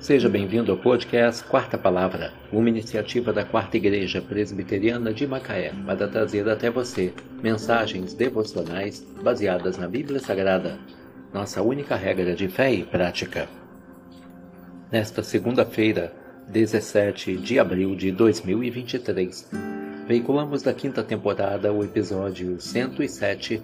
Seja 0.00 0.28
bem-vindo 0.28 0.70
ao 0.70 0.78
podcast 0.78 1.42
Quarta 1.42 1.76
Palavra, 1.76 2.32
uma 2.52 2.68
iniciativa 2.68 3.32
da 3.32 3.44
Quarta 3.44 3.76
Igreja 3.76 4.22
Presbiteriana 4.22 5.12
de 5.12 5.26
Macaé 5.26 5.72
para 5.84 6.06
trazer 6.06 6.48
até 6.48 6.70
você 6.70 7.12
mensagens 7.42 8.14
devocionais 8.14 9.04
baseadas 9.20 9.76
na 9.76 9.88
Bíblia 9.88 10.20
Sagrada, 10.20 10.78
nossa 11.34 11.62
única 11.62 11.96
regra 11.96 12.36
de 12.36 12.46
fé 12.46 12.72
e 12.72 12.84
prática. 12.84 13.48
Nesta 14.90 15.20
segunda-feira, 15.20 16.14
17 16.46 17.36
de 17.36 17.58
abril 17.58 17.96
de 17.96 18.12
2023, 18.12 19.50
veiculamos 20.06 20.62
da 20.62 20.72
quinta 20.72 21.02
temporada 21.02 21.72
o 21.72 21.82
episódio 21.82 22.60
107, 22.60 23.60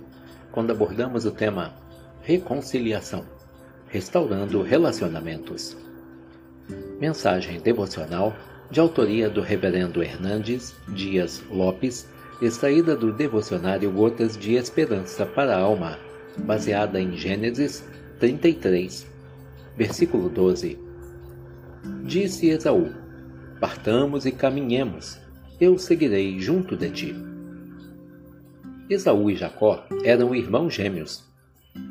quando 0.51 0.73
abordamos 0.73 1.25
o 1.25 1.31
tema 1.31 1.73
Reconciliação 2.23 3.25
Restaurando 3.87 4.63
Relacionamentos. 4.63 5.77
Mensagem 7.01 7.61
devocional 7.61 8.35
de 8.71 8.81
autoria 8.81 9.29
do 9.29 9.41
Reverendo 9.41 10.03
Hernandes 10.03 10.75
Dias 10.89 11.43
Lopes, 11.51 12.09
extraída 12.41 12.97
do 12.97 13.13
devocionário 13.13 13.91
Gotas 13.91 14.37
de 14.37 14.55
Esperança 14.55 15.27
para 15.27 15.55
a 15.55 15.61
Alma, 15.61 15.99
baseada 16.39 17.01
em 17.01 17.17
Gênesis 17.17 17.85
33, 18.19 19.07
versículo 19.77 20.29
12. 20.29 20.79
Disse 22.05 22.49
Esaú: 22.49 22.93
Partamos 23.61 24.27
e 24.27 24.33
caminhemos, 24.33 25.19
eu 25.61 25.79
seguirei 25.79 26.39
junto 26.41 26.77
de 26.77 26.91
ti. 26.91 27.15
Esaú 28.89 29.31
e 29.31 29.37
Jacó 29.37 29.87
eram 30.05 30.35
irmãos 30.35 30.75
gêmeos, 30.75 31.25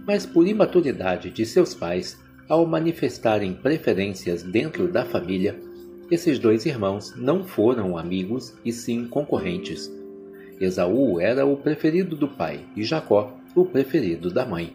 mas 0.05 0.25
por 0.25 0.47
imaturidade 0.47 1.29
de 1.29 1.45
seus 1.45 1.73
pais, 1.73 2.19
ao 2.47 2.65
manifestarem 2.65 3.53
preferências 3.53 4.43
dentro 4.43 4.87
da 4.87 5.05
família, 5.05 5.59
esses 6.11 6.37
dois 6.37 6.65
irmãos 6.65 7.15
não 7.15 7.43
foram 7.43 7.97
amigos 7.97 8.53
e 8.63 8.71
sim 8.71 9.07
concorrentes. 9.07 9.91
Esaú 10.59 11.19
era 11.19 11.45
o 11.45 11.57
preferido 11.57 12.15
do 12.15 12.27
pai 12.27 12.65
e 12.75 12.83
Jacó 12.83 13.37
o 13.55 13.65
preferido 13.65 14.29
da 14.29 14.45
mãe. 14.45 14.73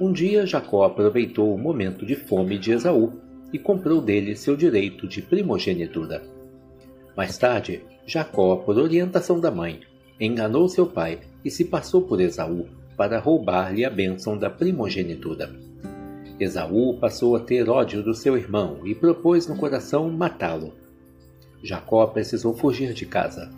Um 0.00 0.12
dia 0.12 0.46
Jacó 0.46 0.84
aproveitou 0.84 1.54
o 1.54 1.58
momento 1.58 2.04
de 2.04 2.14
fome 2.14 2.58
de 2.58 2.72
Esaú 2.72 3.12
e 3.52 3.58
comprou 3.58 4.00
dele 4.00 4.36
seu 4.36 4.56
direito 4.56 5.08
de 5.08 5.22
primogenitura. 5.22 6.22
Mais 7.16 7.38
tarde, 7.38 7.82
Jacó, 8.06 8.56
por 8.56 8.78
orientação 8.78 9.40
da 9.40 9.50
mãe, 9.50 9.80
enganou 10.20 10.68
seu 10.68 10.86
pai 10.86 11.20
e 11.44 11.50
se 11.50 11.64
passou 11.64 12.02
por 12.02 12.20
Esaú 12.20 12.66
para 12.96 13.18
roubar-lhe 13.18 13.84
a 13.84 13.90
bênção 13.90 14.38
da 14.38 14.50
primogenitura. 14.50 15.50
Esaú 16.38 16.98
passou 17.00 17.34
a 17.34 17.40
ter 17.40 17.68
ódio 17.68 18.02
do 18.02 18.14
seu 18.14 18.36
irmão 18.36 18.80
e 18.84 18.94
propôs 18.94 19.46
no 19.46 19.56
coração 19.56 20.10
matá-lo. 20.10 20.74
Jacó 21.62 22.06
precisou 22.06 22.54
fugir 22.54 22.92
de 22.92 23.06
casa. 23.06 23.50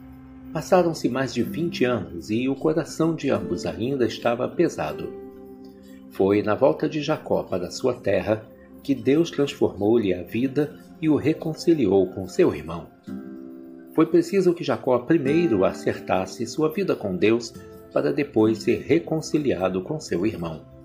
Passaram-se 0.53 1.09
mais 1.09 1.35
de 1.35 1.43
vinte 1.43 1.85
anos 1.85 2.31
e 2.31 2.49
o 2.49 2.55
coração 2.55 3.15
de 3.15 3.31
ambos 3.31 3.67
ainda 3.67 4.07
estava 4.07 4.49
pesado. 4.49 5.13
Foi 6.11 6.43
na 6.43 6.55
volta 6.55 6.89
de 6.89 7.03
Jacó 7.03 7.43
para 7.43 7.71
sua 7.71 7.95
terra 7.95 8.47
que 8.83 8.95
Deus 8.95 9.31
transformou-lhe 9.31 10.15
a 10.15 10.23
vida 10.23 10.79
e 11.03 11.09
o 11.09 11.17
reconciliou 11.17 12.07
com 12.07 12.29
seu 12.29 12.55
irmão. 12.55 12.87
Foi 13.93 14.07
preciso 14.07 14.55
que 14.55 14.63
Jacó 14.63 15.01
primeiro 15.01 15.65
acertasse 15.65 16.47
sua 16.47 16.73
vida 16.73 16.95
com 16.95 17.17
Deus 17.17 17.53
para 17.93 18.13
depois 18.13 18.59
ser 18.59 18.83
reconciliado 18.83 19.83
com 19.83 19.99
seu 19.99 20.25
irmão. 20.25 20.78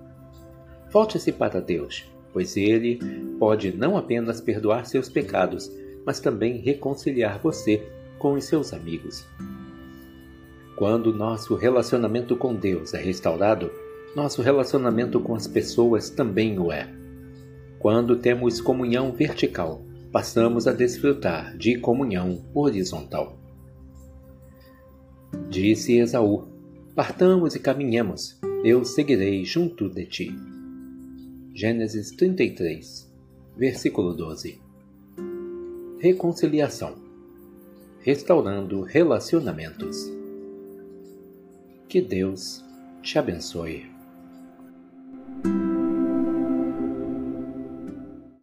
Volte-se 0.93 1.31
para 1.31 1.59
Deus, 1.59 2.05
pois 2.31 2.55
Ele 2.55 2.99
pode 3.39 3.75
não 3.75 3.97
apenas 3.97 4.39
perdoar 4.39 4.85
seus 4.85 5.09
pecados, 5.09 5.71
mas 6.05 6.19
também 6.19 6.59
reconciliar 6.59 7.39
você 7.39 7.81
com 8.19 8.33
os 8.33 8.45
seus 8.45 8.73
amigos. 8.73 9.25
Quando 10.75 11.11
nosso 11.11 11.55
relacionamento 11.55 12.37
com 12.37 12.53
Deus 12.53 12.93
é 12.93 13.01
restaurado, 13.01 13.71
nosso 14.15 14.43
relacionamento 14.43 15.19
com 15.19 15.33
as 15.33 15.47
pessoas 15.47 16.11
também 16.11 16.59
o 16.59 16.71
é. 16.71 16.87
Quando 17.79 18.17
temos 18.17 18.61
comunhão 18.61 19.11
vertical, 19.11 19.81
passamos 20.11 20.67
a 20.67 20.73
desfrutar 20.73 21.57
de 21.57 21.79
comunhão 21.79 22.45
horizontal. 22.53 23.35
Disse 25.49 25.97
Esaú: 25.97 26.47
Partamos 26.95 27.55
e 27.55 27.59
caminhemos, 27.59 28.39
eu 28.63 28.85
seguirei 28.85 29.43
junto 29.43 29.89
de 29.89 30.05
ti. 30.05 30.35
Gênesis 31.55 32.09
33, 32.09 33.13
versículo 33.55 34.15
12. 34.15 34.59
Reconciliação 35.99 36.95
restaurando 37.99 38.81
relacionamentos. 38.81 40.11
Que 41.87 42.01
Deus 42.01 42.65
te 43.03 43.19
abençoe. 43.19 43.92